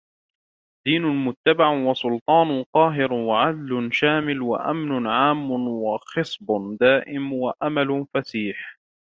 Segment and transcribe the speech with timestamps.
[0.87, 8.57] دِينٌ مُتَّبَعٌ وَسُلْطَانٌ قَاهِرٌ وَعَدْلٌ شَامِلٌ وَأَمْنٌ عَامٌّ وَخِصْبٌ دَائِمٌ وَأَمَلٌ فَسِيحٌ